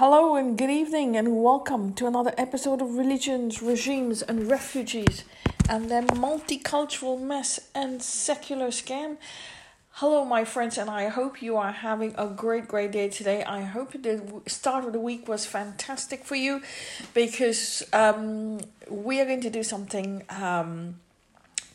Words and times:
Hello 0.00 0.34
and 0.34 0.56
good 0.56 0.70
evening, 0.70 1.14
and 1.14 1.42
welcome 1.42 1.92
to 1.92 2.06
another 2.06 2.32
episode 2.38 2.80
of 2.80 2.94
Religions, 2.94 3.60
Regimes, 3.60 4.22
and 4.22 4.48
Refugees 4.48 5.24
and 5.68 5.90
their 5.90 6.00
multicultural 6.00 7.20
mess 7.20 7.60
and 7.74 8.02
secular 8.02 8.68
scam. 8.68 9.18
Hello, 9.90 10.24
my 10.24 10.42
friends, 10.46 10.78
and 10.78 10.88
I 10.88 11.08
hope 11.08 11.42
you 11.42 11.58
are 11.58 11.72
having 11.72 12.14
a 12.16 12.28
great, 12.28 12.66
great 12.66 12.92
day 12.92 13.10
today. 13.10 13.44
I 13.44 13.60
hope 13.60 13.92
the 13.92 14.40
start 14.46 14.86
of 14.86 14.94
the 14.94 15.00
week 15.00 15.28
was 15.28 15.44
fantastic 15.44 16.24
for 16.24 16.34
you 16.34 16.62
because 17.12 17.82
um, 17.92 18.60
we 18.88 19.20
are 19.20 19.26
going 19.26 19.42
to 19.42 19.50
do 19.50 19.62
something 19.62 20.22
um, 20.30 20.98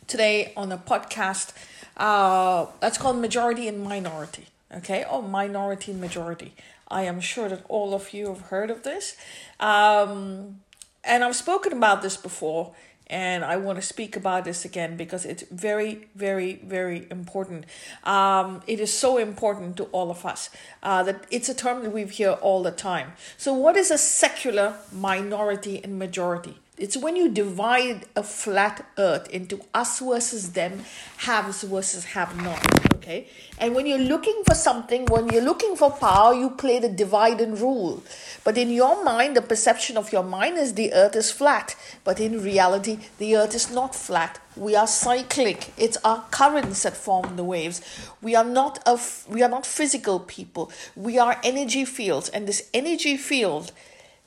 today 0.07 0.51
on 0.57 0.71
a 0.71 0.79
podcast 0.79 1.53
uh, 1.97 2.65
that's 2.79 2.97
called 2.97 3.17
Majority 3.17 3.67
and 3.67 3.83
Minority, 3.83 4.47
okay, 4.77 5.05
or 5.09 5.21
Minority 5.21 5.93
Majority. 5.93 6.53
I 6.87 7.03
am 7.03 7.19
sure 7.19 7.49
that 7.49 7.63
all 7.67 7.93
of 7.93 8.13
you 8.13 8.27
have 8.27 8.41
heard 8.41 8.69
of 8.69 8.83
this. 8.83 9.17
Um, 9.59 10.61
and 11.03 11.23
I've 11.23 11.35
spoken 11.35 11.73
about 11.73 12.01
this 12.01 12.17
before, 12.17 12.73
and 13.07 13.45
I 13.45 13.57
want 13.57 13.77
to 13.77 13.81
speak 13.81 14.15
about 14.15 14.45
this 14.45 14.65
again 14.65 14.97
because 14.97 15.25
it's 15.25 15.43
very, 15.51 16.07
very, 16.15 16.55
very 16.63 17.07
important. 17.11 17.65
Um, 18.03 18.61
it 18.65 18.79
is 18.79 18.91
so 18.91 19.17
important 19.17 19.77
to 19.77 19.83
all 19.85 20.09
of 20.09 20.25
us 20.25 20.49
uh, 20.81 21.03
that 21.03 21.25
it's 21.29 21.49
a 21.49 21.53
term 21.53 21.83
that 21.83 21.91
we 21.91 22.05
hear 22.05 22.31
all 22.31 22.63
the 22.63 22.71
time. 22.71 23.13
So, 23.37 23.53
what 23.53 23.77
is 23.77 23.91
a 23.91 23.97
secular 23.97 24.75
minority 24.91 25.83
and 25.83 25.99
majority? 25.99 26.57
It's 26.77 26.97
when 26.97 27.15
you 27.15 27.29
divide 27.29 28.05
a 28.17 28.23
flat 28.23 28.85
earth 28.97 29.29
into 29.29 29.61
us 29.73 29.99
versus 29.99 30.51
them, 30.51 30.83
haves 31.17 31.63
versus 31.63 32.03
have 32.03 32.35
not. 32.43 32.93
Okay? 32.95 33.27
And 33.59 33.73
when 33.73 33.85
you're 33.85 33.97
looking 33.97 34.41
for 34.45 34.55
something, 34.55 35.05
when 35.05 35.29
you're 35.29 35.41
looking 35.41 35.77
for 35.77 35.89
power, 35.89 36.33
you 36.33 36.49
play 36.49 36.79
the 36.79 36.89
divide 36.89 37.39
and 37.39 37.57
rule. 37.57 38.03
But 38.43 38.57
in 38.57 38.71
your 38.71 39.05
mind, 39.05 39.37
the 39.37 39.41
perception 39.41 39.95
of 39.95 40.11
your 40.11 40.23
mind 40.23 40.57
is 40.57 40.73
the 40.73 40.91
earth 40.91 41.15
is 41.15 41.31
flat. 41.31 41.77
But 42.03 42.19
in 42.19 42.41
reality, 42.41 42.99
the 43.19 43.37
earth 43.37 43.55
is 43.55 43.71
not 43.71 43.95
flat. 43.95 44.39
We 44.57 44.75
are 44.75 44.87
cyclic. 44.87 45.71
It's 45.77 45.97
our 46.03 46.25
currents 46.31 46.83
that 46.83 46.97
form 46.97 47.37
the 47.37 47.43
waves. 47.45 47.79
We 48.21 48.35
are 48.35 48.43
not 48.43 48.79
a, 48.85 48.99
we 49.29 49.43
are 49.43 49.49
not 49.49 49.65
physical 49.65 50.19
people. 50.19 50.71
We 50.95 51.17
are 51.19 51.39
energy 51.41 51.85
fields. 51.85 52.27
And 52.27 52.47
this 52.47 52.69
energy 52.73 53.15
field 53.15 53.71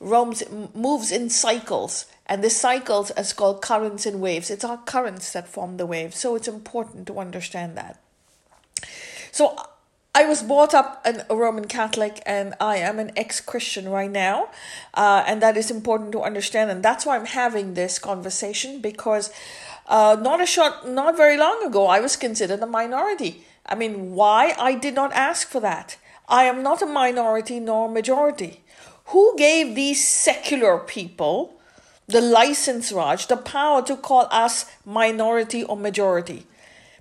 roams 0.01 0.43
moves 0.75 1.11
in 1.11 1.29
cycles 1.29 2.07
and 2.27 2.45
the 2.45 2.51
cycles 2.51 3.11
is 3.17 3.33
called 3.33 3.61
currents 3.61 4.07
and 4.07 4.21
waves 4.21 4.51
it's 4.51 4.65
our 4.65 4.79
currents 4.79 5.33
that 5.33 5.49
form 5.49 5.77
the 5.77 5.87
waves 5.87 6.19
so 6.19 6.37
it's 6.37 6.49
important 6.49 7.07
to 7.07 7.19
understand 7.19 7.77
that 7.77 8.01
so 9.33 9.57
I 10.15 10.25
was 10.25 10.43
brought 10.43 10.75
up 10.75 11.01
an, 11.05 11.23
a 11.31 11.37
Roman 11.37 11.67
Catholic 11.67 12.21
and 12.27 12.55
I 12.61 12.79
am 12.79 12.99
an 12.99 13.13
ex 13.17 13.41
Christian 13.41 13.89
right 13.89 14.11
now. 14.11 14.49
Uh, 14.95 15.23
and 15.27 15.41
that 15.43 15.57
is 15.57 15.71
important 15.71 16.11
to 16.11 16.23
understand. 16.23 16.73
And 16.73 16.83
that's 16.83 17.07
why 17.07 17.15
I'm 17.15 17.27
having 17.27 17.75
this 17.75 18.01
conversation 18.01 18.81
because 18.81 19.31
uh, 19.87 20.17
not 20.21 20.41
a 20.41 20.47
short, 20.47 20.89
not 20.89 21.17
very 21.17 21.37
long 21.37 21.65
ago, 21.65 21.87
I 21.87 22.01
was 22.01 22.17
considered 22.17 22.61
a 22.61 22.67
minority. 22.67 23.45
I 23.65 23.77
mean, 23.77 24.15
why? 24.15 24.55
I 24.59 24.75
did 24.75 24.95
not 24.95 25.13
ask 25.13 25.49
for 25.49 25.61
that. 25.61 25.99
I 26.29 26.45
am 26.45 26.63
not 26.63 26.83
a 26.83 26.87
minority 26.87 27.61
nor 27.61 27.89
majority. 27.89 28.63
Who 29.09 29.35
gave 29.37 29.75
these 29.75 30.07
secular 30.07 30.79
people 30.79 31.55
the 32.07 32.21
license, 32.21 32.93
Raj, 32.93 33.27
the 33.27 33.37
power 33.37 33.83
to 33.83 33.97
call 33.97 34.29
us 34.31 34.67
minority 34.85 35.65
or 35.65 35.77
majority? 35.77 36.47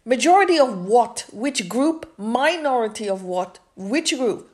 Majority 0.06 0.58
of 0.58 0.86
what? 0.86 1.26
Which 1.34 1.68
group? 1.68 2.14
Minority 2.18 3.10
of 3.10 3.24
what? 3.24 3.60
Which 3.76 4.18
group? 4.18 4.50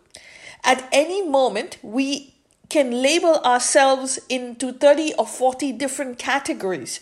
At 0.64 0.88
any 0.92 1.22
moment, 1.22 1.78
we 1.84 2.34
can 2.70 3.04
label 3.04 3.36
ourselves 3.46 4.20
into 4.30 4.74
30 4.74 5.14
or 5.20 5.28
40 5.28 5.74
different 5.74 6.18
categories 6.18 7.02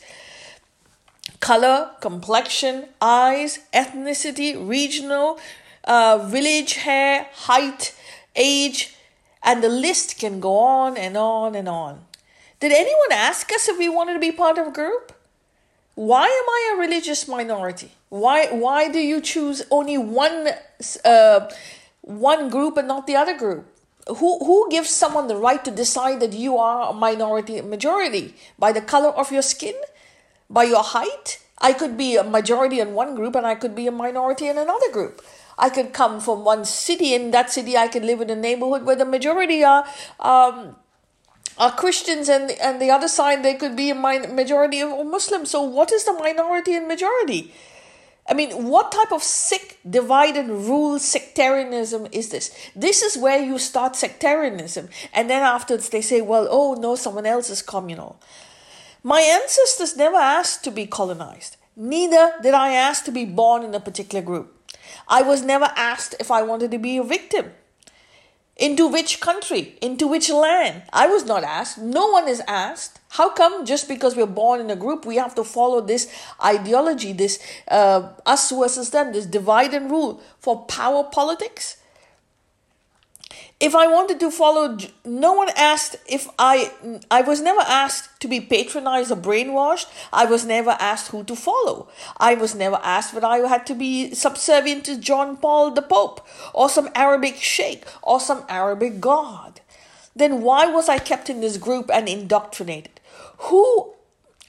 color, 1.40 1.92
complexion, 2.02 2.86
eyes, 3.00 3.60
ethnicity, 3.74 4.56
regional, 4.68 5.40
uh, 5.86 6.18
village 6.18 6.74
hair, 6.74 7.28
height, 7.34 7.96
age, 8.36 8.96
and 9.44 9.64
the 9.64 9.70
list 9.70 10.18
can 10.20 10.40
go 10.40 10.58
on 10.58 10.98
and 10.98 11.18
on 11.18 11.56
and 11.56 11.68
on. 11.68 12.06
Did 12.60 12.72
anyone 12.72 13.12
ask 13.12 13.52
us 13.52 13.68
if 13.68 13.78
we 13.78 13.90
wanted 13.90 14.14
to 14.14 14.20
be 14.20 14.32
part 14.32 14.58
of 14.58 14.68
a 14.68 14.72
group? 14.72 15.14
Why 15.96 16.26
am 16.26 16.50
I 16.50 16.74
a 16.74 16.80
religious 16.80 17.28
minority? 17.28 17.92
Why 18.10 18.48
why 18.48 18.90
do 18.90 19.00
you 19.00 19.20
choose 19.20 19.64
only 19.72 19.98
one 19.98 20.50
uh, 21.04 21.50
one 22.02 22.50
group 22.50 22.78
and 22.78 22.88
not 22.88 23.08
the 23.08 23.16
other 23.16 23.38
group? 23.38 23.66
Who 24.08 24.40
who 24.40 24.70
gives 24.70 24.90
someone 24.90 25.28
the 25.28 25.36
right 25.36 25.64
to 25.66 25.72
decide 25.72 26.20
that 26.22 26.34
you 26.34 26.58
are 26.58 26.90
a 26.90 26.94
minority 26.94 27.62
majority 27.62 28.36
by 28.58 28.72
the 28.72 28.82
color 28.82 29.10
of 29.10 29.32
your 29.32 29.42
skin, 29.42 29.76
by 30.50 30.64
your 30.64 30.84
height? 30.84 31.40
I 31.60 31.74
could 31.74 31.98
be 31.98 32.16
a 32.16 32.24
majority 32.24 32.80
in 32.80 32.94
one 32.94 33.14
group 33.16 33.36
and 33.36 33.46
I 33.46 33.56
could 33.56 33.76
be 33.76 33.86
a 33.88 33.92
minority 33.92 34.48
in 34.48 34.58
another 34.58 34.92
group. 34.92 35.22
I 35.62 35.70
could 35.70 35.94
come 35.94 36.20
from 36.20 36.44
one 36.44 36.66
city. 36.66 37.14
In 37.14 37.32
that 37.32 37.52
city, 37.52 37.78
I 37.78 37.88
could 37.88 38.04
live 38.04 38.20
in 38.20 38.30
a 38.30 38.36
neighborhood 38.36 38.84
where 38.84 38.96
the 38.96 39.06
majority 39.06 39.64
are 39.64 39.86
um, 40.20 40.76
are 41.58 41.72
Christians 41.72 42.30
and 42.30 42.52
and 42.52 42.82
the 42.82 42.90
other 42.90 43.08
side 43.08 43.44
they 43.44 43.54
could 43.54 43.76
be 43.76 43.90
a 43.92 43.96
majority 43.96 44.82
of 44.82 45.06
Muslims. 45.06 45.52
So 45.52 45.62
what 45.62 45.92
is 45.92 46.06
the 46.06 46.14
minority 46.14 46.76
and 46.76 46.88
majority? 46.88 47.54
I 48.30 48.34
mean, 48.34 48.68
what 48.68 48.92
type 48.92 49.12
of 49.12 49.24
sick 49.24 49.80
divide 49.90 50.38
and 50.38 50.50
rule 50.66 51.00
sectarianism 51.00 52.08
is 52.12 52.30
this? 52.30 52.56
This 52.76 53.02
is 53.02 53.18
where 53.18 53.44
you 53.44 53.58
start 53.58 53.96
sectarianism, 53.96 54.90
and 55.14 55.30
then 55.30 55.44
afterwards 55.44 55.90
they 55.90 56.02
say, 56.02 56.22
well, 56.22 56.48
oh 56.50 56.74
no, 56.76 56.96
someone 56.96 57.26
else 57.26 57.50
is 57.50 57.62
communal. 57.62 58.20
My 59.04 59.22
ancestors 59.22 59.98
never 59.98 60.18
asked 60.18 60.64
to 60.64 60.72
be 60.72 60.86
colonized. 60.86 61.58
Neither 61.76 62.34
did 62.44 62.54
I 62.54 62.74
ask 62.74 63.04
to 63.06 63.12
be 63.12 63.26
born 63.26 63.64
in 63.64 63.74
a 63.74 63.80
particular 63.80 64.24
group. 64.24 64.61
I 65.08 65.22
was 65.22 65.44
never 65.44 65.72
asked 65.76 66.16
if 66.20 66.32
I 66.32 66.42
wanted 66.42 66.72
to 66.72 66.78
be 66.78 66.98
a 66.98 67.04
victim. 67.04 67.52
Into 68.58 68.88
which 68.88 69.20
country? 69.20 69.76
Into 69.82 70.08
which 70.08 70.30
land? 70.30 70.84
I 70.94 71.08
was 71.08 71.26
not 71.26 71.44
asked. 71.44 71.80
No 71.80 72.08
one 72.08 72.28
is 72.28 72.42
asked. 72.48 73.00
How 73.10 73.30
come 73.30 73.66
just 73.66 73.88
because 73.88 74.16
we're 74.16 74.28
born 74.28 74.60
in 74.60 74.70
a 74.70 74.76
group, 74.76 75.04
we 75.06 75.16
have 75.16 75.34
to 75.36 75.44
follow 75.44 75.82
this 75.82 76.14
ideology, 76.44 77.12
this 77.12 77.40
uh, 77.70 78.10
us 78.26 78.52
versus 78.52 78.92
them, 78.92 79.14
this 79.14 79.26
divide 79.26 79.74
and 79.74 79.90
rule 79.90 80.22
for 80.38 80.66
power 80.66 81.04
politics? 81.04 81.78
If 83.62 83.76
I 83.76 83.86
wanted 83.86 84.20
to 84.22 84.32
follow, 84.32 84.76
no 85.06 85.34
one 85.34 85.50
asked 85.56 85.96
if 86.08 86.28
I, 86.40 86.74
I 87.12 87.22
was 87.22 87.42
never 87.42 87.62
asked 87.62 88.20
to 88.22 88.28
be 88.28 88.42
patronized 88.42 89.12
or 89.12 89.16
brainwashed. 89.16 89.86
I 90.12 90.26
was 90.26 90.44
never 90.44 90.72
asked 90.72 91.10
who 91.10 91.24
to 91.26 91.36
follow. 91.36 91.88
I 92.18 92.34
was 92.34 92.56
never 92.56 92.80
asked 92.82 93.14
that 93.14 93.24
I 93.24 93.38
had 93.38 93.68
to 93.68 93.76
be 93.76 94.16
subservient 94.16 94.86
to 94.86 94.98
John 94.98 95.38
Paul 95.38 95.70
the 95.72 95.84
Pope 95.84 96.26
or 96.56 96.70
some 96.70 96.90
Arabic 96.96 97.36
sheikh 97.36 97.86
or 98.02 98.20
some 98.20 98.44
Arabic 98.50 99.00
god. 99.00 99.62
Then 100.16 100.42
why 100.42 100.66
was 100.66 100.90
I 100.90 100.98
kept 100.98 101.30
in 101.30 101.42
this 101.42 101.58
group 101.58 101.92
and 101.94 102.10
indoctrinated? 102.10 103.00
Who 103.50 103.94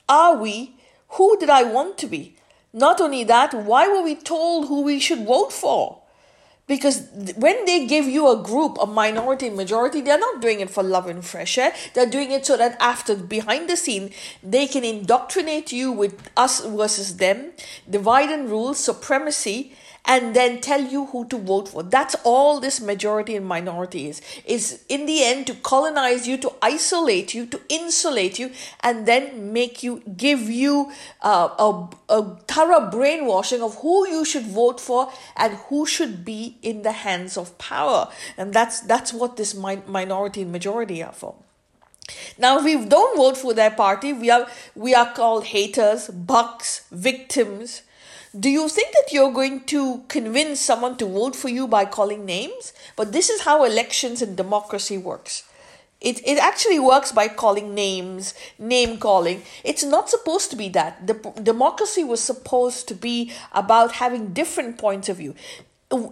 are 0.08 0.36
we? 0.36 0.76
Who 1.10 1.36
did 1.38 1.50
I 1.50 1.64
want 1.64 1.98
to 1.98 2.06
be? 2.06 2.36
Not 2.72 2.98
only 2.98 3.24
that, 3.24 3.52
why 3.52 3.88
were 3.88 4.02
we 4.02 4.14
told 4.14 4.68
who 4.68 4.80
we 4.80 4.98
should 4.98 5.26
vote 5.26 5.52
for? 5.52 6.01
Because 6.68 7.08
when 7.36 7.64
they 7.64 7.86
give 7.86 8.06
you 8.06 8.30
a 8.30 8.42
group, 8.42 8.78
a 8.80 8.86
minority, 8.86 9.50
majority, 9.50 10.00
they're 10.00 10.18
not 10.18 10.40
doing 10.40 10.60
it 10.60 10.70
for 10.70 10.82
love 10.82 11.06
and 11.06 11.24
fresh 11.24 11.58
air. 11.58 11.74
They're 11.92 12.08
doing 12.08 12.30
it 12.30 12.46
so 12.46 12.56
that 12.56 12.76
after, 12.80 13.16
behind 13.16 13.68
the 13.68 13.76
scene, 13.76 14.12
they 14.42 14.66
can 14.68 14.84
indoctrinate 14.84 15.72
you 15.72 15.90
with 15.90 16.30
us 16.36 16.64
versus 16.64 17.16
them, 17.16 17.52
divide 17.90 18.30
and 18.30 18.48
rule, 18.48 18.74
supremacy, 18.74 19.74
and 20.04 20.34
then 20.34 20.60
tell 20.60 20.82
you 20.82 21.06
who 21.06 21.26
to 21.28 21.38
vote 21.38 21.68
for. 21.68 21.82
That's 21.82 22.16
all 22.24 22.60
this 22.60 22.80
majority 22.80 23.36
and 23.36 23.46
minority 23.46 24.08
is. 24.08 24.20
Is 24.44 24.84
in 24.88 25.06
the 25.06 25.24
end 25.24 25.46
to 25.46 25.54
colonize 25.54 26.26
you, 26.26 26.36
to 26.38 26.52
isolate 26.60 27.34
you, 27.34 27.46
to 27.46 27.60
insulate 27.68 28.38
you, 28.38 28.50
and 28.80 29.06
then 29.06 29.52
make 29.52 29.82
you 29.82 30.02
give 30.16 30.50
you 30.50 30.92
uh, 31.22 31.48
a, 31.58 31.88
a 32.08 32.36
thorough 32.48 32.90
brainwashing 32.90 33.62
of 33.62 33.76
who 33.76 34.08
you 34.08 34.24
should 34.24 34.46
vote 34.46 34.80
for 34.80 35.12
and 35.36 35.54
who 35.68 35.86
should 35.86 36.24
be 36.24 36.58
in 36.62 36.82
the 36.82 36.92
hands 36.92 37.36
of 37.36 37.56
power. 37.58 38.08
And 38.36 38.52
that's 38.52 38.80
that's 38.80 39.12
what 39.12 39.36
this 39.36 39.54
mi- 39.54 39.82
minority 39.86 40.42
and 40.42 40.52
majority 40.52 41.02
are 41.02 41.12
for. 41.12 41.36
Now, 42.36 42.58
if 42.58 42.64
we 42.64 42.84
don't 42.84 43.16
vote 43.16 43.36
for 43.36 43.54
their 43.54 43.70
party, 43.70 44.12
we 44.12 44.30
are 44.30 44.48
we 44.74 44.94
are 44.94 45.12
called 45.14 45.44
haters, 45.44 46.08
bucks, 46.08 46.86
victims 46.90 47.82
do 48.38 48.48
you 48.48 48.68
think 48.68 48.92
that 48.94 49.12
you're 49.12 49.32
going 49.32 49.64
to 49.64 50.04
convince 50.08 50.60
someone 50.60 50.96
to 50.96 51.06
vote 51.06 51.36
for 51.36 51.48
you 51.48 51.68
by 51.68 51.84
calling 51.84 52.24
names? 52.24 52.72
But 52.96 53.12
this 53.12 53.28
is 53.28 53.42
how 53.42 53.64
elections 53.64 54.22
and 54.22 54.36
democracy 54.36 54.96
works. 54.96 55.44
It, 56.00 56.26
it 56.26 56.38
actually 56.38 56.80
works 56.80 57.12
by 57.12 57.28
calling 57.28 57.74
names, 57.74 58.34
name 58.58 58.98
calling. 58.98 59.42
It's 59.62 59.84
not 59.84 60.10
supposed 60.10 60.50
to 60.50 60.56
be 60.56 60.68
that. 60.70 61.06
The 61.06 61.14
democracy 61.42 62.02
was 62.02 62.20
supposed 62.20 62.88
to 62.88 62.94
be 62.94 63.30
about 63.52 63.92
having 63.92 64.32
different 64.32 64.78
points 64.78 65.08
of 65.08 65.18
view. 65.18 65.34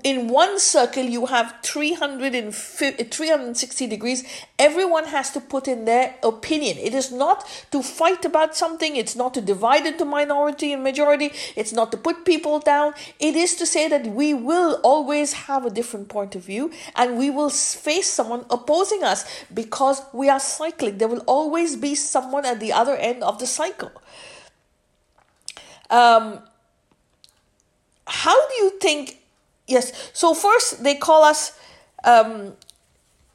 In 0.05 0.29
one 0.29 0.59
circle 0.59 1.05
you 1.05 1.27
have 1.27 1.55
350, 1.63 3.05
360 3.05 3.87
degrees. 3.87 4.25
Everyone 4.59 5.07
has 5.07 5.31
to 5.31 5.41
put 5.41 5.67
in 5.69 5.87
their 5.87 6.15
opinion. 6.23 6.77
It 6.77 6.93
is 6.93 7.11
not 7.11 7.49
to 7.71 7.83
fight 7.83 8.25
about 8.25 8.55
something. 8.55 8.97
It's 8.97 9.17
not 9.17 9.33
to 9.35 9.41
divide 9.41 9.87
into 9.87 10.05
minority 10.05 10.73
and 10.75 10.83
majority. 10.83 11.31
It's 11.57 11.73
not 11.73 11.91
to 11.93 11.97
put 11.97 12.27
people 12.27 12.59
down. 12.59 12.93
It 13.19 13.37
is 13.37 13.55
to 13.57 13.65
say 13.65 13.89
that 13.89 14.07
we 14.07 14.35
will 14.35 14.81
always 14.83 15.33
have 15.33 15.65
a 15.65 15.71
different 15.71 16.09
point 16.09 16.35
of 16.37 16.45
view 16.45 16.71
and 16.95 17.17
we 17.17 17.31
will 17.31 17.51
face 17.51 18.11
someone 18.11 18.45
opposing 18.51 19.03
us 19.03 19.25
because 19.53 20.03
we 20.13 20.29
are 20.29 20.41
cyclic. 20.41 20.99
There 20.99 21.09
will 21.09 21.25
always 21.27 21.77
be 21.77 21.95
someone 21.95 22.45
at 22.45 22.61
the 22.61 22.73
other 22.73 22.97
end 22.97 23.23
of 23.23 23.39
the 23.39 23.47
cycle. 23.47 23.93
Um, 25.89 26.41
how 28.07 28.49
do 28.49 28.55
you 28.55 28.79
think 28.79 29.20
Yes. 29.71 30.11
So 30.13 30.35
first 30.35 30.83
they 30.83 30.97
call 30.97 31.23
us. 31.23 31.53
Um, 32.05 32.57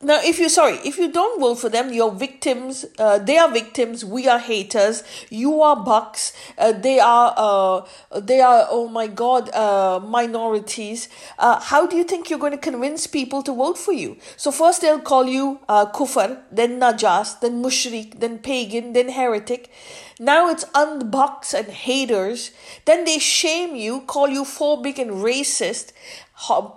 now, 0.01 0.19
if 0.21 0.39
you 0.39 0.49
sorry, 0.49 0.75
if 0.85 0.97
you 0.97 1.09
don't 1.09 1.39
vote 1.39 1.55
for 1.55 1.69
them, 1.69 1.93
you're 1.93 2.11
victims. 2.11 2.85
Uh, 2.99 3.17
they 3.17 3.37
are 3.37 3.49
victims. 3.49 4.03
We 4.03 4.27
are 4.27 4.37
haters. 4.37 5.03
You 5.29 5.61
are 5.61 5.77
bucks. 5.77 6.33
Uh, 6.57 6.73
they 6.73 6.99
are. 6.99 7.33
Uh, 7.35 8.19
they 8.19 8.41
are. 8.41 8.67
Oh 8.69 8.89
my 8.89 9.07
God, 9.07 9.49
uh, 9.55 10.01
minorities. 10.05 11.07
Uh, 11.39 11.61
how 11.61 11.87
do 11.87 11.95
you 11.95 12.03
think 12.03 12.29
you're 12.29 12.37
going 12.37 12.51
to 12.51 12.57
convince 12.57 13.07
people 13.07 13.41
to 13.43 13.53
vote 13.53 13.77
for 13.77 13.93
you? 13.93 14.17
So 14.35 14.51
first 14.51 14.81
they'll 14.81 14.99
call 14.99 15.25
you 15.27 15.59
uh, 15.69 15.85
kufar, 15.91 16.41
then 16.51 16.79
najas, 16.79 17.39
then 17.39 17.63
mushrik, 17.63 18.19
then 18.19 18.39
pagan, 18.39 18.91
then 18.91 19.09
heretic. 19.09 19.71
Now 20.19 20.49
it's 20.49 20.65
unbucks 20.65 21.53
and 21.53 21.67
haters. 21.67 22.51
Then 22.85 23.05
they 23.05 23.19
shame 23.19 23.75
you, 23.75 24.01
call 24.01 24.29
you 24.29 24.43
phobic 24.43 24.97
and 24.97 25.11
racist 25.11 25.91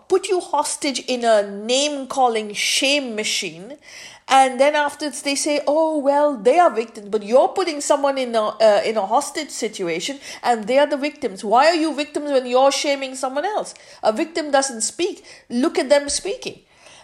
put 0.09 0.29
you 0.29 0.41
hostage 0.41 1.01
in 1.09 1.25
a 1.25 1.43
name 1.51 2.07
calling 2.07 2.53
shame 2.55 3.17
machine 3.17 3.77
and 4.29 4.61
then 4.61 4.77
afterwards 4.77 5.23
they 5.23 5.35
say 5.35 5.61
oh 5.67 5.99
well 5.99 6.37
they 6.37 6.59
are 6.59 6.71
victims 6.71 7.09
but 7.09 7.23
you're 7.23 7.49
putting 7.49 7.81
someone 7.81 8.17
in 8.19 8.35
a 8.35 8.41
uh, 8.41 8.81
in 8.85 8.97
a 8.97 9.07
hostage 9.07 9.51
situation 9.51 10.21
and 10.43 10.67
they 10.67 10.79
are 10.79 10.87
the 10.87 10.97
victims. 10.97 11.43
Why 11.43 11.67
are 11.67 11.75
you 11.75 11.95
victims 11.95 12.31
when 12.31 12.47
you're 12.47 12.73
shaming 12.73 13.15
someone 13.15 13.45
else? 13.45 13.75
A 14.03 14.13
victim 14.13 14.51
doesn't 14.51 14.83
speak. 14.83 15.25
Look 15.49 15.79
at 15.79 15.89
them 15.89 16.09
speaking. 16.09 16.61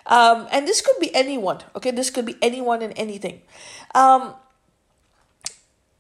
Um, 0.07 0.47
and 0.53 0.69
this 0.69 0.81
could 0.83 1.01
be 1.01 1.15
anyone 1.15 1.61
okay? 1.75 1.91
This 1.91 2.11
could 2.11 2.27
be 2.27 2.37
anyone 2.43 2.83
and 2.83 2.93
anything. 2.97 3.43
Um, 3.95 4.35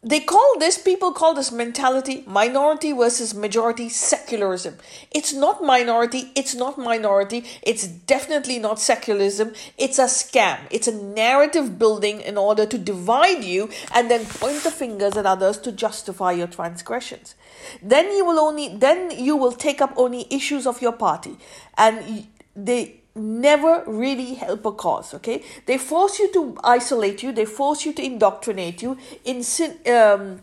they 0.04 0.20
call 0.20 0.58
this 0.58 0.76
people 0.76 1.12
call 1.12 1.34
this 1.34 1.50
mentality 1.50 2.22
minority 2.26 2.92
versus 2.92 3.34
majority 3.34 3.88
secularism. 3.88 4.76
It's 5.10 5.32
not 5.32 5.64
minority 5.64 6.30
it's 6.36 6.54
not 6.54 6.78
minority 6.78 7.44
it's 7.62 7.86
definitely 7.86 8.58
not 8.58 8.78
secularism. 8.78 9.54
It's 9.78 9.98
a 9.98 10.04
scam. 10.04 10.58
It's 10.70 10.86
a 10.86 10.94
narrative 10.94 11.78
building 11.78 12.20
in 12.20 12.36
order 12.36 12.66
to 12.66 12.76
divide 12.76 13.44
you 13.44 13.70
and 13.94 14.10
then 14.10 14.26
point 14.26 14.62
the 14.62 14.70
fingers 14.70 15.16
at 15.16 15.26
others 15.26 15.58
to 15.58 15.72
justify 15.72 16.32
your 16.32 16.48
transgressions. 16.48 17.34
Then 17.82 18.14
you 18.14 18.24
will 18.24 18.38
only 18.38 18.76
then 18.76 19.10
you 19.10 19.36
will 19.36 19.52
take 19.52 19.80
up 19.80 19.94
only 19.96 20.26
issues 20.30 20.66
of 20.66 20.82
your 20.82 20.92
party. 20.92 21.38
And 21.78 22.26
they 22.54 23.00
never 23.14 23.84
really 23.86 24.34
help 24.34 24.64
a 24.66 24.72
cause 24.72 25.14
okay? 25.14 25.42
They 25.66 25.78
force 25.78 26.18
you 26.18 26.32
to 26.32 26.56
isolate 26.64 27.22
you 27.22 27.32
they 27.32 27.44
force 27.44 27.84
you 27.84 27.92
to 27.92 28.02
indoctrinate 28.04 28.82
you 28.82 28.98
insin- 29.24 29.88
um, 29.88 30.40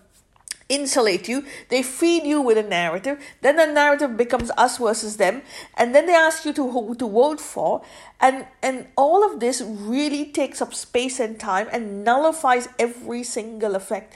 insulate 0.70 1.28
you 1.28 1.44
they 1.68 1.84
feed 1.84 2.24
you 2.24 2.42
with 2.42 2.58
a 2.58 2.64
narrative 2.64 3.22
then 3.42 3.58
the 3.58 3.66
narrative 3.66 4.16
becomes 4.16 4.50
us 4.58 4.78
versus 4.78 5.18
them 5.18 5.42
and 5.76 5.94
then 5.94 6.06
they 6.06 6.16
ask 6.16 6.46
you 6.46 6.54
to 6.54 6.70
who 6.72 6.96
to 6.96 7.10
vote 7.10 7.42
for 7.42 7.82
and 8.22 8.46
and 8.64 8.88
all 8.96 9.30
of 9.30 9.42
this 9.42 9.62
really 9.62 10.26
takes 10.26 10.62
up 10.62 10.74
space 10.74 11.20
and 11.20 11.40
time 11.40 11.68
and 11.74 12.06
nullifies 12.06 12.70
every 12.80 13.22
single 13.22 13.76
effect 13.76 14.14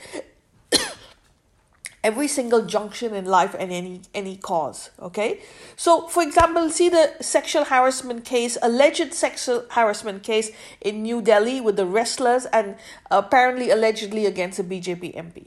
every 2.08 2.28
single 2.28 2.64
junction 2.74 3.14
in 3.20 3.24
life 3.24 3.54
and 3.58 3.72
any 3.72 4.00
any 4.22 4.36
cause 4.36 4.90
okay 5.08 5.40
so 5.84 6.06
for 6.14 6.22
example 6.22 6.70
see 6.78 6.88
the 6.88 7.04
sexual 7.20 7.64
harassment 7.72 8.24
case 8.24 8.56
alleged 8.70 9.12
sexual 9.14 9.64
harassment 9.78 10.22
case 10.22 10.50
in 10.80 11.02
new 11.02 11.20
delhi 11.32 11.60
with 11.60 11.76
the 11.82 11.86
wrestlers 11.96 12.46
and 12.46 12.76
apparently 13.10 13.70
allegedly 13.70 14.24
against 14.32 14.58
a 14.58 14.64
bjp 14.64 15.14
mp 15.26 15.46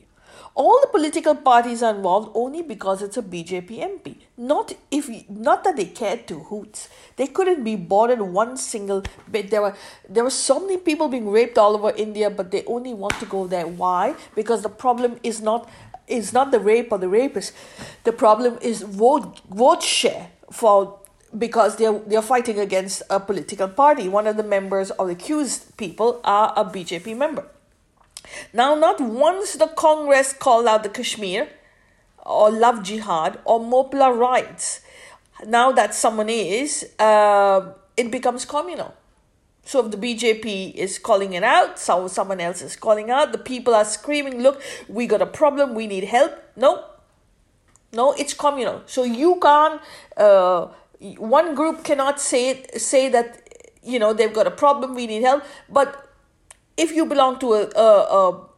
all 0.55 0.79
the 0.81 0.87
political 0.87 1.35
parties 1.35 1.81
are 1.81 1.95
involved 1.95 2.31
only 2.35 2.61
because 2.61 3.01
it's 3.01 3.17
a 3.17 3.21
BJP 3.21 3.69
MP. 3.79 4.15
Not 4.37 4.73
if 4.91 5.09
not 5.29 5.63
that 5.63 5.77
they 5.77 5.85
cared 5.85 6.27
to 6.27 6.39
hoots. 6.39 6.89
They 7.15 7.27
couldn't 7.27 7.63
be 7.63 7.75
bothered 7.75 8.21
one 8.21 8.57
single 8.57 9.03
bit. 9.31 9.51
There 9.51 9.61
were 9.61 9.75
there 10.09 10.23
were 10.23 10.29
so 10.29 10.59
many 10.59 10.77
people 10.77 11.07
being 11.07 11.29
raped 11.29 11.57
all 11.57 11.75
over 11.75 11.91
India, 11.95 12.29
but 12.29 12.51
they 12.51 12.63
only 12.65 12.93
want 12.93 13.19
to 13.21 13.25
go 13.25 13.47
there. 13.47 13.67
Why? 13.67 14.15
Because 14.35 14.61
the 14.61 14.69
problem 14.69 15.19
is 15.23 15.41
not 15.41 15.69
is 16.09 16.33
not 16.33 16.51
the 16.51 16.59
rape 16.59 16.91
or 16.91 16.97
the 16.97 17.09
rapist. 17.09 17.53
The 18.03 18.11
problem 18.11 18.57
is 18.61 18.81
vote 18.81 19.41
vote 19.49 19.83
share 19.83 20.31
for 20.51 20.99
because 21.37 21.75
they're 21.77 21.99
they're 21.99 22.21
fighting 22.21 22.59
against 22.59 23.03
a 23.09 23.19
political 23.19 23.67
party. 23.67 24.09
One 24.09 24.27
of 24.27 24.37
the 24.37 24.43
members 24.43 24.91
of 24.91 25.07
the 25.07 25.13
accused 25.13 25.77
people 25.77 26.19
are 26.23 26.53
a 26.55 26.65
BJP 26.65 27.15
member. 27.17 27.45
Now, 28.53 28.75
not 28.75 28.99
once 28.99 29.53
the 29.53 29.67
Congress 29.67 30.33
called 30.33 30.67
out 30.67 30.83
the 30.83 30.89
Kashmir 30.89 31.49
or 32.25 32.51
love 32.51 32.83
jihad 32.83 33.39
or 33.45 33.59
Mopla 33.59 34.15
riots. 34.15 34.81
Now 35.45 35.71
that 35.71 35.95
someone 35.95 36.29
is, 36.29 36.85
uh, 36.99 37.73
it 37.95 38.11
becomes 38.11 38.45
communal. 38.45 38.93
So 39.69 39.85
if 39.85 39.91
the 39.91 39.97
BJP 39.97 40.73
is 40.73 40.97
calling 40.97 41.33
it 41.33 41.43
out, 41.43 41.77
so 41.77 42.07
someone 42.07 42.41
else 42.41 42.63
is 42.63 42.75
calling 42.75 43.11
out, 43.11 43.31
the 43.31 43.37
people 43.37 43.75
are 43.75 43.85
screaming, 43.85 44.41
look, 44.41 44.59
we 44.87 45.05
got 45.05 45.21
a 45.21 45.27
problem, 45.27 45.75
we 45.75 45.85
need 45.85 46.05
help. 46.05 46.33
No, 46.55 46.85
no, 47.93 48.13
it's 48.13 48.33
communal. 48.33 48.81
So 48.87 49.03
you 49.03 49.39
can't, 49.39 49.79
uh, 50.17 50.69
one 51.19 51.53
group 51.53 51.83
cannot 51.83 52.19
say, 52.19 52.65
say 52.77 53.09
that, 53.09 53.47
you 53.83 53.99
know, 53.99 54.11
they've 54.11 54.33
got 54.33 54.47
a 54.47 54.55
problem, 54.65 54.95
we 54.95 55.05
need 55.05 55.21
help. 55.21 55.43
But 55.69 56.15
if 56.75 56.91
you 56.91 57.05
belong 57.05 57.37
to 57.37 57.53
a, 57.53 57.69
a, 57.75 58.29
a 58.31 58.49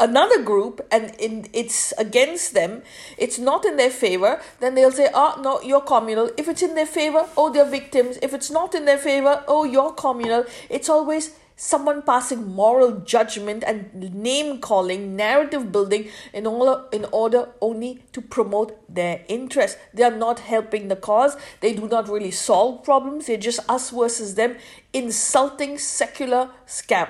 another 0.00 0.42
group 0.42 0.86
and 0.90 1.14
in, 1.18 1.46
it's 1.52 1.92
against 1.98 2.54
them, 2.54 2.82
it's 3.16 3.38
not 3.38 3.64
in 3.64 3.76
their 3.76 3.90
favor, 3.90 4.40
then 4.60 4.74
they'll 4.74 4.92
say, 4.92 5.08
oh, 5.12 5.40
no, 5.42 5.60
you're 5.60 5.80
communal. 5.80 6.30
If 6.36 6.48
it's 6.48 6.62
in 6.62 6.74
their 6.74 6.86
favor, 6.86 7.26
oh, 7.36 7.52
they're 7.52 7.68
victims. 7.68 8.18
If 8.22 8.32
it's 8.32 8.50
not 8.50 8.74
in 8.74 8.84
their 8.84 8.98
favor, 8.98 9.44
oh, 9.48 9.64
you're 9.64 9.92
communal. 9.92 10.44
It's 10.70 10.88
always 10.88 11.34
someone 11.56 12.00
passing 12.02 12.54
moral 12.54 13.00
judgment 13.00 13.64
and 13.66 13.92
name 14.14 14.60
calling, 14.60 15.16
narrative 15.16 15.72
building 15.72 16.08
in 16.32 16.46
order, 16.46 16.84
in 16.92 17.04
order 17.06 17.48
only 17.60 18.04
to 18.12 18.20
promote 18.20 18.78
their 18.88 19.24
interest. 19.28 19.76
They 19.92 20.04
are 20.04 20.16
not 20.16 20.38
helping 20.38 20.86
the 20.86 20.94
cause. 20.94 21.36
They 21.60 21.74
do 21.74 21.88
not 21.88 22.08
really 22.08 22.30
solve 22.30 22.84
problems. 22.84 23.26
They're 23.26 23.36
just 23.36 23.58
us 23.68 23.90
versus 23.90 24.36
them, 24.36 24.56
insulting 24.92 25.78
secular 25.78 26.50
scam. 26.64 27.08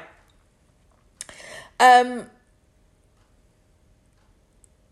Um, 1.78 2.30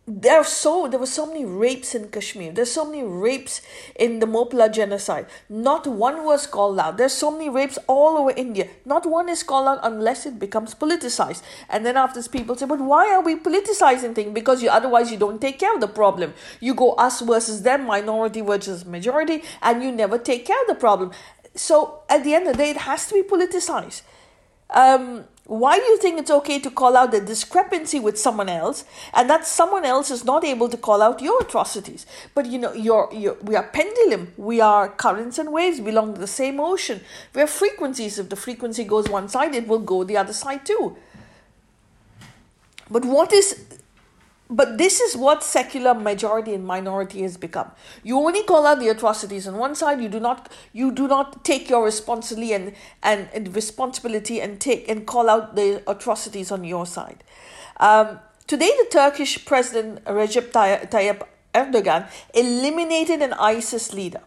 there 0.08 0.38
are 0.38 0.44
so 0.44 0.86
there 0.86 1.00
were 1.00 1.06
so 1.06 1.26
many 1.26 1.44
rapes 1.44 1.92
in 1.92 2.08
Kashmir. 2.08 2.52
There's 2.52 2.70
so 2.70 2.84
many 2.84 3.02
rapes 3.02 3.60
in 3.96 4.20
the 4.20 4.26
Mopla 4.26 4.72
genocide. 4.72 5.26
Not 5.48 5.84
one 5.88 6.24
was 6.24 6.46
called 6.46 6.78
out. 6.78 6.96
There's 6.96 7.12
so 7.12 7.32
many 7.32 7.50
rapes 7.50 7.76
all 7.88 8.16
over 8.16 8.30
India. 8.30 8.68
Not 8.84 9.04
one 9.04 9.28
is 9.28 9.42
called 9.42 9.66
out 9.66 9.80
unless 9.82 10.24
it 10.24 10.38
becomes 10.38 10.76
politicized. 10.76 11.42
And 11.68 11.84
then 11.84 11.96
after 11.96 12.20
this, 12.20 12.28
people 12.28 12.54
say, 12.54 12.66
"But 12.66 12.80
why 12.80 13.12
are 13.12 13.20
we 13.20 13.34
politicizing 13.34 14.14
things? 14.14 14.32
Because 14.32 14.62
you 14.62 14.70
otherwise 14.70 15.10
you 15.10 15.16
don't 15.16 15.40
take 15.40 15.58
care 15.58 15.74
of 15.74 15.80
the 15.80 15.88
problem. 15.88 16.34
You 16.60 16.74
go 16.74 16.92
us 16.92 17.20
versus 17.20 17.62
them, 17.62 17.86
minority 17.86 18.42
versus 18.42 18.84
majority, 18.84 19.42
and 19.60 19.82
you 19.82 19.90
never 19.90 20.18
take 20.18 20.46
care 20.46 20.60
of 20.62 20.68
the 20.68 20.76
problem. 20.76 21.10
So 21.56 22.02
at 22.08 22.22
the 22.22 22.32
end 22.32 22.46
of 22.46 22.52
the 22.56 22.62
day, 22.62 22.70
it 22.70 22.76
has 22.76 23.08
to 23.08 23.14
be 23.14 23.22
politicized. 23.22 24.02
Um, 24.70 25.24
why 25.46 25.76
do 25.78 25.84
you 25.84 25.98
think 25.98 26.18
it's 26.18 26.30
okay 26.30 26.58
to 26.58 26.70
call 26.70 26.96
out 26.96 27.12
the 27.12 27.20
discrepancy 27.20 28.00
with 28.00 28.18
someone 28.18 28.48
else 28.48 28.84
and 29.14 29.30
that 29.30 29.46
someone 29.46 29.84
else 29.84 30.10
is 30.10 30.24
not 30.24 30.44
able 30.44 30.68
to 30.68 30.76
call 30.76 31.00
out 31.00 31.22
your 31.22 31.40
atrocities? 31.40 32.04
But 32.34 32.46
you 32.46 32.58
know 32.58 32.72
you're, 32.72 33.08
you're, 33.12 33.36
we 33.42 33.54
are 33.54 33.62
pendulum. 33.62 34.32
We 34.36 34.60
are 34.60 34.88
currents 34.88 35.38
and 35.38 35.52
waves 35.52 35.78
belong 35.78 36.14
to 36.14 36.20
the 36.20 36.26
same 36.26 36.58
ocean. 36.58 37.00
We 37.32 37.42
are 37.42 37.46
frequencies 37.46 38.18
if 38.18 38.28
the 38.28 38.34
frequency 38.34 38.82
goes 38.82 39.08
one 39.08 39.28
side 39.28 39.54
it 39.54 39.68
will 39.68 39.78
go 39.78 40.02
the 40.02 40.16
other 40.16 40.32
side 40.32 40.66
too. 40.66 40.96
But 42.90 43.04
what 43.04 43.32
is 43.32 43.66
but 44.48 44.78
this 44.78 45.00
is 45.00 45.16
what 45.16 45.42
secular 45.42 45.92
majority 45.94 46.54
and 46.54 46.64
minority 46.64 47.22
has 47.22 47.36
become. 47.36 47.70
You 48.04 48.18
only 48.18 48.44
call 48.44 48.66
out 48.66 48.78
the 48.78 48.88
atrocities 48.88 49.46
on 49.48 49.56
one 49.56 49.74
side. 49.74 50.00
You 50.00 50.08
do 50.08 50.20
not 50.20 50.52
you 50.72 50.92
do 50.92 51.08
not 51.08 51.44
take 51.44 51.68
your 51.68 51.84
responsibility 51.84 52.52
and, 52.52 52.72
and, 53.02 53.28
and 53.34 53.54
responsibility 53.54 54.40
and 54.40 54.60
take 54.60 54.88
and 54.88 55.06
call 55.06 55.28
out 55.28 55.56
the 55.56 55.82
atrocities 55.88 56.52
on 56.52 56.64
your 56.64 56.86
side. 56.86 57.24
Um, 57.78 58.20
today, 58.46 58.70
the 58.78 58.88
Turkish 58.90 59.44
President 59.44 60.04
Recep 60.04 60.52
Tayyip 60.52 61.22
Erdogan 61.54 62.08
eliminated 62.34 63.22
an 63.22 63.32
ISIS 63.32 63.92
leader. 63.92 64.20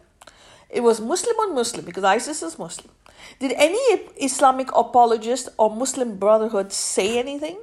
It 0.68 0.82
was 0.82 1.00
Muslim 1.00 1.36
on 1.36 1.54
Muslim 1.54 1.84
because 1.84 2.04
ISIS 2.04 2.42
is 2.42 2.58
Muslim. 2.58 2.92
Did 3.38 3.52
any 3.52 3.78
Islamic 4.20 4.68
apologist 4.74 5.48
or 5.56 5.74
Muslim 5.74 6.16
Brotherhood 6.16 6.72
say 6.72 7.18
anything? 7.18 7.58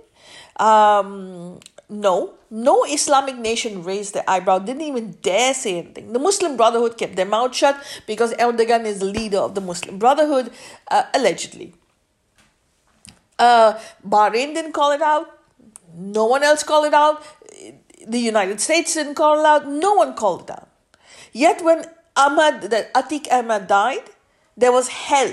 Um, 0.57 1.59
no, 1.89 2.33
no 2.49 2.83
Islamic 2.83 3.37
nation 3.37 3.83
raised 3.83 4.13
their 4.13 4.29
eyebrow, 4.29 4.59
didn't 4.59 4.81
even 4.81 5.11
dare 5.21 5.53
say 5.53 5.79
anything. 5.79 6.11
The 6.11 6.19
Muslim 6.19 6.57
Brotherhood 6.57 6.97
kept 6.97 7.15
their 7.15 7.25
mouth 7.25 7.55
shut 7.55 7.81
because 8.05 8.33
Erdogan 8.33 8.85
is 8.85 8.99
the 8.99 9.05
leader 9.05 9.37
of 9.37 9.55
the 9.55 9.61
Muslim 9.61 9.97
Brotherhood, 9.97 10.51
uh, 10.91 11.03
allegedly. 11.13 11.73
Uh, 13.39 13.79
Bahrain 14.05 14.53
didn't 14.53 14.73
call 14.73 14.91
it 14.91 15.01
out. 15.01 15.39
No 15.95 16.25
one 16.25 16.43
else 16.43 16.63
called 16.63 16.85
it 16.85 16.93
out. 16.93 17.23
The 18.05 18.19
United 18.19 18.59
States 18.59 18.93
didn't 18.93 19.15
call 19.15 19.39
it 19.39 19.45
out. 19.45 19.67
No 19.67 19.93
one 19.93 20.13
called 20.13 20.41
it 20.41 20.51
out. 20.51 20.69
Yet 21.31 21.63
when 21.63 21.85
Ahmad, 22.15 22.63
that 22.63 22.93
Atiq 22.93 23.31
Ahmad 23.31 23.67
died, 23.67 24.03
there 24.57 24.71
was 24.71 24.89
hell 24.89 25.31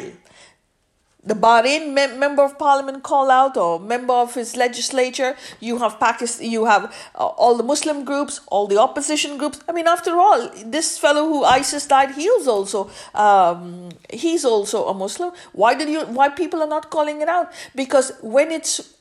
the 1.27 1.35
Bahrain 1.35 1.93
mem- 1.95 2.19
member 2.19 2.43
of 2.45 2.59
parliament 2.59 3.03
call 3.03 3.31
out 3.31 3.57
or 3.57 3.81
member 3.81 4.13
of 4.13 4.35
his 4.35 4.57
legislature. 4.57 5.37
You 5.61 5.79
have 5.79 5.99
Pakistan. 5.99 6.51
You 6.51 6.67
have 6.67 6.93
uh, 7.15 7.27
all 7.27 7.57
the 7.57 7.63
Muslim 7.63 8.05
groups, 8.05 8.41
all 8.49 8.67
the 8.67 8.79
opposition 8.79 9.39
groups. 9.39 9.61
I 9.69 9.73
mean, 9.73 9.87
after 9.87 10.13
all, 10.13 10.51
this 10.65 10.99
fellow 10.99 11.27
who 11.27 11.45
ISIS 11.45 11.87
died, 11.87 12.13
he 12.13 12.29
was 12.31 12.47
also 12.47 12.91
um, 13.15 13.89
he's 14.13 14.45
also 14.45 14.87
a 14.89 14.95
Muslim. 14.95 15.33
Why 15.53 15.75
did 15.75 15.89
you? 15.89 16.05
Why 16.05 16.29
people 16.29 16.61
are 16.63 16.69
not 16.69 16.91
calling 16.91 17.23
it 17.23 17.29
out? 17.29 17.53
Because 17.75 18.13
when 18.23 18.51
it's 18.51 18.95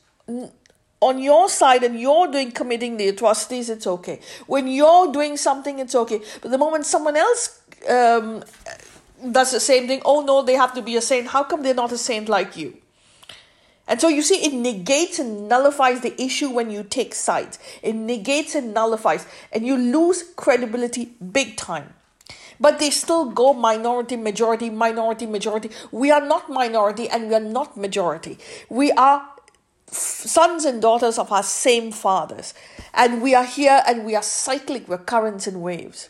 on 1.00 1.18
your 1.18 1.50
side 1.50 1.84
and 1.84 2.00
you're 2.00 2.28
doing 2.28 2.50
committing 2.50 2.96
the 2.96 3.08
atrocities, 3.08 3.68
it's 3.68 3.86
okay. 3.86 4.20
When 4.46 4.66
you're 4.66 5.12
doing 5.12 5.36
something, 5.36 5.78
it's 5.78 5.94
okay. 5.94 6.22
But 6.40 6.50
the 6.50 6.58
moment 6.58 6.86
someone 6.86 7.16
else 7.16 7.60
um, 7.88 8.42
does 9.30 9.52
the 9.52 9.60
same 9.60 9.86
thing. 9.86 10.02
Oh 10.04 10.22
no, 10.22 10.42
they 10.42 10.54
have 10.54 10.74
to 10.74 10.82
be 10.82 10.96
a 10.96 11.00
saint. 11.00 11.28
How 11.28 11.44
come 11.44 11.62
they're 11.62 11.74
not 11.74 11.92
a 11.92 11.98
saint 11.98 12.28
like 12.28 12.56
you? 12.56 12.76
And 13.86 14.00
so 14.00 14.08
you 14.08 14.22
see, 14.22 14.44
it 14.44 14.54
negates 14.54 15.18
and 15.18 15.48
nullifies 15.48 16.00
the 16.00 16.20
issue 16.20 16.48
when 16.50 16.70
you 16.70 16.82
take 16.82 17.14
sides. 17.14 17.58
It 17.82 17.94
negates 17.94 18.54
and 18.54 18.72
nullifies, 18.72 19.26
and 19.52 19.66
you 19.66 19.76
lose 19.76 20.24
credibility 20.36 21.12
big 21.32 21.56
time. 21.56 21.92
But 22.58 22.78
they 22.78 22.90
still 22.90 23.30
go 23.30 23.52
minority, 23.52 24.16
majority, 24.16 24.70
minority, 24.70 25.26
majority. 25.26 25.70
We 25.90 26.10
are 26.10 26.24
not 26.24 26.48
minority 26.48 27.08
and 27.08 27.28
we 27.28 27.34
are 27.34 27.40
not 27.40 27.76
majority. 27.76 28.38
We 28.70 28.92
are 28.92 29.28
sons 29.90 30.64
and 30.64 30.80
daughters 30.80 31.18
of 31.18 31.30
our 31.32 31.42
same 31.42 31.92
fathers. 31.92 32.54
And 32.94 33.20
we 33.20 33.34
are 33.34 33.44
here 33.44 33.82
and 33.86 34.04
we 34.04 34.14
are 34.14 34.22
cyclic, 34.22 34.88
we're 34.88 34.98
currents 34.98 35.46
and 35.46 35.62
waves. 35.62 36.08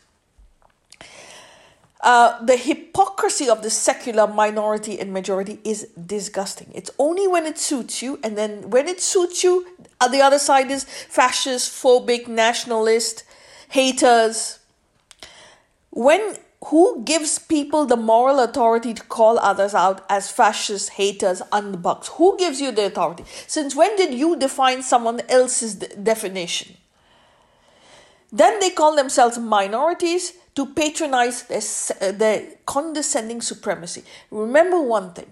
Uh, 2.04 2.38
the 2.44 2.58
hypocrisy 2.58 3.48
of 3.48 3.62
the 3.62 3.70
secular 3.70 4.26
minority 4.26 5.00
and 5.00 5.10
majority 5.10 5.58
is 5.64 5.88
disgusting. 6.06 6.70
It's 6.74 6.90
only 6.98 7.26
when 7.26 7.46
it 7.46 7.56
suits 7.58 8.02
you, 8.02 8.20
and 8.22 8.36
then 8.36 8.68
when 8.68 8.88
it 8.88 9.00
suits 9.00 9.42
you, 9.42 9.66
uh, 10.02 10.08
the 10.08 10.20
other 10.20 10.38
side 10.38 10.70
is 10.70 10.84
fascist, 10.84 11.72
phobic, 11.72 12.28
nationalist, 12.28 13.24
haters. 13.70 14.58
When 15.90 16.36
who 16.66 17.02
gives 17.04 17.38
people 17.38 17.86
the 17.86 17.96
moral 17.96 18.38
authority 18.40 18.92
to 18.92 19.02
call 19.04 19.38
others 19.38 19.74
out 19.74 20.04
as 20.10 20.30
fascist 20.30 20.90
haters 20.90 21.40
underbugs? 21.52 22.08
Who 22.18 22.36
gives 22.36 22.60
you 22.60 22.70
the 22.70 22.84
authority? 22.84 23.24
Since 23.46 23.74
when 23.74 23.96
did 23.96 24.12
you 24.12 24.36
define 24.36 24.82
someone 24.82 25.22
else's 25.30 25.76
de- 25.76 25.96
definition? 25.96 26.76
Then 28.30 28.60
they 28.60 28.70
call 28.70 28.94
themselves 28.94 29.38
minorities 29.38 30.34
to 30.54 30.66
patronize 30.66 31.42
their, 31.44 32.12
their 32.12 32.46
condescending 32.66 33.40
supremacy. 33.40 34.04
Remember 34.30 34.80
one 34.80 35.12
thing 35.12 35.26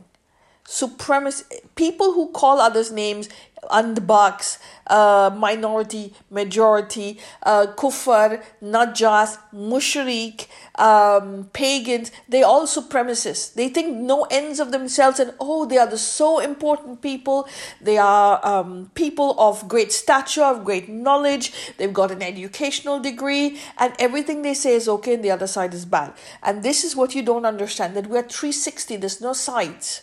supremacy 0.64 1.44
people 1.74 2.12
who 2.12 2.28
call 2.28 2.60
others 2.60 2.92
names 2.92 3.28
underbugs, 3.70 4.58
uh, 4.88 5.30
minority, 5.36 6.12
majority, 6.30 7.18
uh, 7.44 7.66
kufar, 7.76 8.42
najas, 8.62 9.38
mushrik, 9.54 10.46
um, 10.74 11.48
pagans, 11.52 12.10
they 12.28 12.42
all 12.42 12.66
supremacists. 12.66 13.54
They 13.54 13.68
think 13.68 13.96
no 13.96 14.24
ends 14.30 14.58
of 14.58 14.72
themselves 14.72 15.20
and 15.20 15.32
oh, 15.38 15.64
they 15.64 15.78
are 15.78 15.86
the 15.86 15.98
so 15.98 16.40
important 16.40 17.02
people. 17.02 17.48
They 17.80 17.98
are 17.98 18.44
um, 18.44 18.90
people 18.94 19.38
of 19.38 19.68
great 19.68 19.92
stature, 19.92 20.42
of 20.42 20.64
great 20.64 20.88
knowledge. 20.88 21.52
They've 21.76 21.92
got 21.92 22.10
an 22.10 22.22
educational 22.22 22.98
degree 22.98 23.60
and 23.78 23.94
everything 23.98 24.42
they 24.42 24.54
say 24.54 24.74
is 24.74 24.88
okay 24.88 25.14
and 25.14 25.24
the 25.24 25.30
other 25.30 25.46
side 25.46 25.72
is 25.72 25.84
bad. 25.84 26.12
And 26.42 26.62
this 26.62 26.82
is 26.82 26.96
what 26.96 27.14
you 27.14 27.22
don't 27.22 27.46
understand 27.46 27.94
that 27.94 28.08
we're 28.08 28.22
360, 28.22 28.96
there's 28.96 29.20
no 29.20 29.32
sides 29.32 30.02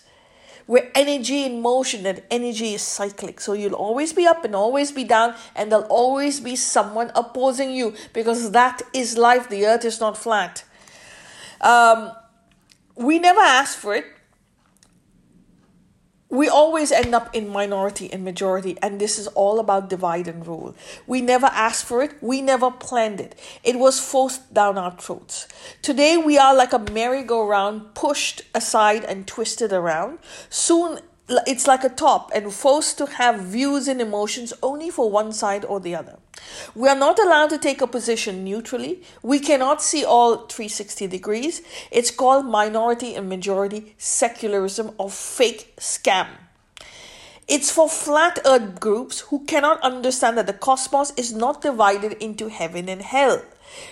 where 0.69 0.91
energy 0.93 1.45
in 1.45 1.63
motion 1.63 2.05
and 2.05 2.21
energy 2.29 2.75
is 2.75 2.83
cyclic. 2.83 3.41
So 3.41 3.53
you'll 3.53 3.73
always 3.73 4.13
be 4.13 4.27
up 4.27 4.45
and 4.45 4.55
always 4.55 4.91
be 4.91 5.03
down, 5.03 5.33
and 5.55 5.71
there'll 5.71 5.85
always 5.85 6.39
be 6.39 6.55
someone 6.55 7.11
opposing 7.15 7.71
you 7.71 7.95
because 8.13 8.51
that 8.51 8.83
is 8.93 9.17
life. 9.17 9.49
The 9.49 9.65
earth 9.65 9.83
is 9.83 9.99
not 9.99 10.15
flat. 10.15 10.63
Um, 11.59 12.11
we 12.95 13.17
never 13.17 13.39
ask 13.41 13.79
for 13.79 13.95
it 13.95 14.05
we 16.29 16.47
always 16.47 16.91
end 16.91 17.15
up 17.15 17.35
in 17.35 17.49
minority 17.49 18.11
and 18.13 18.23
majority, 18.23 18.77
and 18.83 19.01
this 19.01 19.17
is 19.17 19.27
all 19.27 19.59
about 19.59 19.89
divide 19.89 20.27
and 20.27 20.45
rule. 20.45 20.75
We 21.07 21.21
never 21.21 21.47
asked 21.47 21.85
for 21.85 22.03
it, 22.03 22.13
we 22.21 22.41
never 22.41 22.69
planned 22.69 23.19
it. 23.19 23.33
It 23.63 23.79
was 23.79 23.99
forced 23.99 24.53
down 24.53 24.77
our 24.77 24.95
throats. 24.95 25.47
Today, 25.81 26.17
we 26.17 26.37
are 26.37 26.53
like 26.53 26.71
a 26.71 26.79
merry-go-round, 26.79 27.95
pushed 27.95 28.43
aside 28.53 29.03
and 29.03 29.25
twisted 29.25 29.73
around. 29.73 30.19
Soon, 30.49 30.99
it's 31.47 31.67
like 31.67 31.83
a 31.83 31.89
top 31.89 32.31
and 32.33 32.51
forced 32.53 32.97
to 32.97 33.05
have 33.05 33.41
views 33.41 33.87
and 33.87 34.01
emotions 34.01 34.53
only 34.63 34.89
for 34.89 35.09
one 35.09 35.31
side 35.31 35.65
or 35.65 35.79
the 35.79 35.95
other. 35.95 36.17
We 36.75 36.89
are 36.89 36.95
not 36.95 37.19
allowed 37.19 37.49
to 37.51 37.57
take 37.57 37.81
a 37.81 37.87
position 37.87 38.43
neutrally. 38.43 39.03
We 39.21 39.39
cannot 39.39 39.81
see 39.81 40.03
all 40.03 40.47
360 40.47 41.07
degrees. 41.07 41.61
It's 41.91 42.11
called 42.11 42.45
minority 42.45 43.15
and 43.15 43.29
majority 43.29 43.95
secularism 43.97 44.91
or 44.97 45.09
fake 45.09 45.73
scam. 45.77 46.27
It's 47.47 47.71
for 47.71 47.89
flat 47.89 48.37
earth 48.45 48.79
groups 48.79 49.21
who 49.21 49.43
cannot 49.45 49.81
understand 49.81 50.37
that 50.37 50.45
the 50.45 50.53
cosmos 50.53 51.11
is 51.17 51.33
not 51.33 51.61
divided 51.63 52.13
into 52.13 52.47
heaven 52.47 52.87
and 52.87 53.01
hell. 53.01 53.41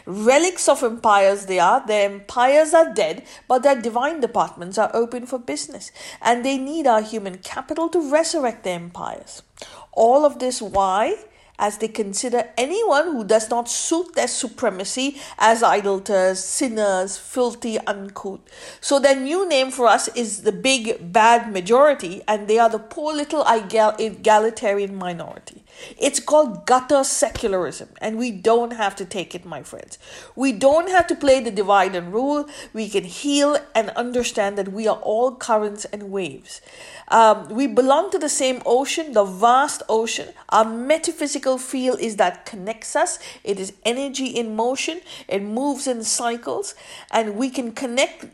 Relics 0.06 0.68
of 0.68 0.84
empires 0.84 1.46
they 1.46 1.60
are. 1.60 1.86
Their 1.86 2.10
empires 2.10 2.74
are 2.74 2.94
dead, 2.94 3.24
but 3.48 3.64
their 3.64 3.80
divine 3.80 4.20
departments 4.20 4.78
are 4.78 4.92
open 4.94 5.26
for 5.26 5.40
business, 5.40 5.92
and 6.22 6.44
they 6.44 6.58
need 6.58 6.88
our 6.88 7.02
human 7.02 7.38
capital 7.40 7.90
to 7.90 8.12
resurrect 8.12 8.64
their 8.64 8.76
empires. 8.76 9.44
All 9.92 10.26
of 10.26 10.40
this 10.40 10.62
why? 10.62 11.16
As 11.60 11.78
they 11.78 11.88
consider 11.88 12.50
anyone 12.58 13.06
who 13.06 13.24
does 13.24 13.50
not 13.50 13.70
suit 13.70 14.14
their 14.16 14.28
supremacy 14.28 15.20
as 15.38 15.64
idolaters, 15.64 16.44
sinners, 16.44 17.18
filthy, 17.18 17.80
uncouth. 17.80 18.42
So 18.82 19.00
their 19.00 19.16
new 19.16 19.48
name 19.48 19.72
for 19.72 19.88
us 19.88 20.08
is 20.10 20.44
the 20.44 20.52
big 20.52 21.12
bad 21.12 21.52
majority, 21.52 22.22
and 22.28 22.48
they 22.48 22.60
are 22.60 22.70
the 22.70 22.80
poor 22.80 23.14
little 23.14 23.44
egalitarian 23.48 24.96
minority. 24.96 25.64
It's 25.98 26.20
called 26.20 26.66
gutter 26.66 27.04
secularism, 27.04 27.90
and 28.02 28.18
we 28.18 28.32
don't 28.32 28.74
have 28.74 28.96
to 28.96 29.06
take 29.06 29.36
it, 29.36 29.46
my 29.46 29.62
friends. 29.64 30.00
We 30.36 30.52
don't 30.52 30.90
have 30.90 31.08
to 31.08 31.16
play 31.16 31.40
the 31.40 31.52
divide 31.52 31.96
and 31.96 32.12
rule. 32.12 32.48
We 32.74 32.90
can 32.90 33.04
heal 33.04 33.58
and 33.76 33.90
understand 33.92 34.58
that 34.58 34.72
we 34.72 34.88
are 34.88 34.98
all 34.98 35.36
currents 35.36 35.86
and 35.86 36.12
waves. 36.12 36.62
Um, 37.10 37.48
we 37.50 37.68
belong 37.68 38.10
to 38.12 38.20
the 38.20 38.30
same 38.30 38.62
ocean, 38.66 39.14
the 39.14 39.24
vast 39.24 39.82
ocean. 39.88 40.34
Our 40.50 40.66
metaphysical 40.66 41.47
field 41.56 42.00
is 42.00 42.18
that 42.18 42.46
connects 42.46 42.96
us. 42.96 43.20
It 43.44 43.60
is 43.60 43.72
energy 43.86 44.26
in 44.26 44.56
motion, 44.56 45.02
it 45.28 45.44
moves 45.44 45.88
in 45.88 46.04
cycles, 46.04 46.74
and 47.12 47.36
we 47.36 47.50
can 47.50 47.72
connect 47.72 48.26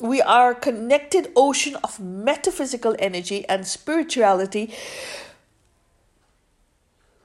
we 0.00 0.22
are 0.22 0.54
connected 0.54 1.30
ocean 1.36 1.76
of 1.84 2.00
metaphysical 2.00 2.96
energy 2.98 3.46
and 3.48 3.66
spirituality. 3.66 4.72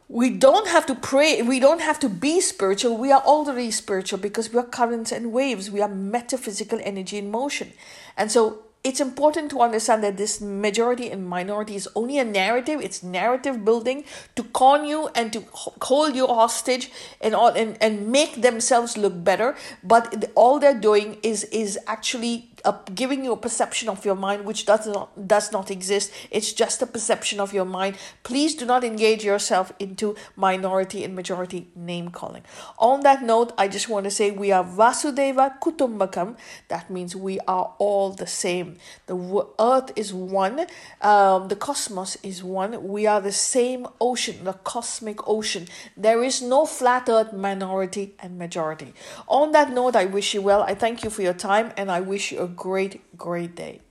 We 0.09 0.29
don't 0.29 0.67
have 0.67 0.85
to 0.87 0.95
pray 0.95 1.41
we 1.41 1.59
don't 1.59 1.81
have 1.81 1.99
to 2.01 2.09
be 2.09 2.41
spiritual. 2.41 2.97
We 2.97 3.11
are 3.11 3.21
already 3.21 3.71
spiritual 3.71 4.19
because 4.19 4.51
we 4.51 4.59
are 4.59 4.65
currents 4.65 5.11
and 5.11 5.31
waves. 5.31 5.71
We 5.71 5.81
are 5.81 5.89
metaphysical 5.89 6.79
energy 6.83 7.17
in 7.17 7.31
motion. 7.31 7.71
And 8.17 8.29
so 8.29 8.65
it's 8.85 9.01
important 9.01 9.49
to 9.49 9.61
understand 9.61 10.03
that 10.03 10.15
this 10.15 10.39
majority 10.39 11.09
and 11.09 11.27
minority 11.27 11.75
is 11.75 11.89
only 11.95 12.19
a 12.19 12.23
narrative. 12.23 12.79
It's 12.81 13.01
narrative 13.01 13.65
building 13.65 14.03
to 14.35 14.43
con 14.43 14.85
you 14.85 15.09
and 15.15 15.33
to 15.33 15.43
hold 15.81 16.15
you 16.15 16.27
hostage 16.27 16.91
and 17.19 17.33
all 17.33 17.49
and, 17.49 17.77
and 17.81 18.07
make 18.07 18.43
themselves 18.43 18.95
look 18.95 19.23
better. 19.23 19.55
But 19.83 20.31
all 20.35 20.59
they're 20.59 20.79
doing 20.79 21.17
is 21.23 21.45
is 21.45 21.79
actually 21.87 22.51
giving 22.93 23.23
you 23.23 23.33
a 23.33 23.37
perception 23.37 23.89
of 23.89 24.05
your 24.05 24.15
mind 24.15 24.45
which 24.45 24.65
does 24.65 24.87
not 24.87 25.27
does 25.27 25.51
not 25.51 25.71
exist. 25.71 26.11
It's 26.31 26.53
just 26.53 26.81
a 26.81 26.85
perception 26.85 27.39
of 27.39 27.53
your 27.53 27.65
mind. 27.65 27.97
Please 28.23 28.55
do 28.55 28.65
not 28.65 28.83
engage 28.83 29.23
yourself 29.23 29.71
into 29.79 30.15
minority 30.35 31.03
and 31.03 31.15
majority 31.15 31.67
name 31.75 32.09
calling. 32.09 32.43
On 32.79 33.01
that 33.01 33.23
note, 33.23 33.53
I 33.57 33.67
just 33.67 33.89
want 33.89 34.05
to 34.05 34.11
say 34.11 34.31
we 34.31 34.51
are 34.51 34.63
Vasudhaiva 34.63 35.59
Kutumbakam. 35.59 36.37
That 36.67 36.89
means 36.89 37.15
we 37.15 37.39
are 37.47 37.73
all 37.77 38.11
the 38.11 38.27
same. 38.27 38.77
The 39.07 39.45
earth 39.59 39.91
is 39.95 40.13
one. 40.13 40.65
Um, 41.01 41.47
the 41.47 41.55
cosmos 41.55 42.17
is 42.23 42.43
one. 42.43 42.87
We 42.87 43.07
are 43.07 43.21
the 43.21 43.31
same 43.31 43.87
ocean, 43.99 44.43
the 44.43 44.53
cosmic 44.53 45.27
ocean. 45.27 45.67
There 45.95 46.23
is 46.23 46.41
no 46.41 46.65
flat 46.65 47.09
earth 47.09 47.33
minority 47.33 48.15
and 48.19 48.37
majority. 48.37 48.93
On 49.27 49.51
that 49.51 49.71
note, 49.71 49.95
I 49.95 50.05
wish 50.05 50.33
you 50.33 50.41
well. 50.41 50.63
I 50.63 50.73
thank 50.75 51.03
you 51.03 51.09
for 51.09 51.21
your 51.21 51.33
time 51.33 51.71
and 51.77 51.91
I 51.91 52.01
wish 52.01 52.31
you 52.31 52.39
a 52.39 52.47
great, 52.55 53.17
great 53.17 53.55
day. 53.55 53.81